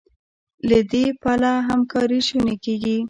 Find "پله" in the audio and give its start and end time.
1.21-1.51